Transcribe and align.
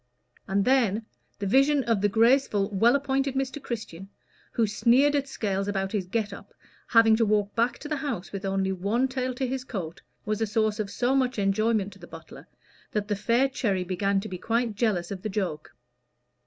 And 0.47 0.65
then 0.65 1.05
the 1.37 1.45
vision 1.45 1.83
of 1.83 2.01
the 2.01 2.09
graceful, 2.09 2.71
well 2.71 2.95
appointed 2.95 3.35
Mr. 3.35 3.61
Christian, 3.61 4.09
who 4.53 4.65
sneered 4.65 5.13
at 5.13 5.27
Scales 5.27 5.67
about 5.67 5.91
his 5.91 6.07
"get 6.07 6.33
up," 6.33 6.55
having 6.87 7.15
to 7.17 7.23
walk 7.23 7.53
back 7.55 7.77
to 7.77 7.87
the 7.87 7.97
house 7.97 8.31
with 8.31 8.43
only 8.43 8.71
one 8.71 9.07
tail 9.07 9.31
to 9.35 9.45
his 9.45 9.63
coat, 9.63 10.01
was 10.25 10.41
a 10.41 10.47
source 10.47 10.79
of 10.79 10.89
so 10.89 11.15
much 11.15 11.37
enjoyment 11.37 11.93
to 11.93 11.99
the 11.99 12.07
butler, 12.07 12.47
that 12.93 13.09
the 13.09 13.15
fair 13.15 13.47
Cherry 13.47 13.83
began 13.83 14.19
to 14.21 14.27
be 14.27 14.39
quite 14.39 14.73
jealous 14.73 15.11
of 15.11 15.21
the 15.21 15.29
joke. 15.29 15.71